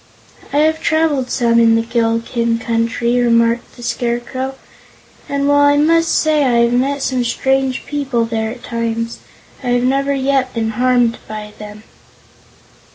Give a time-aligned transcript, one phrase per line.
[0.51, 4.55] "I have traveled some in the Gillikin Country," remarked the Scarecrow,
[5.29, 9.19] "and while I must say I have met some strange people there at times,
[9.61, 11.83] I have never yet been harmed by them."